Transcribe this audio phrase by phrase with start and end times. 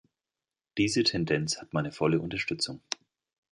[0.79, 2.81] Diese Tendenz hat meine volle Unterstützung.